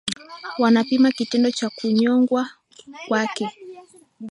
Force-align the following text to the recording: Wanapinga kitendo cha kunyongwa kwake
Wanapinga 0.59 1.11
kitendo 1.11 1.51
cha 1.51 1.69
kunyongwa 1.69 2.49
kwake 3.07 3.49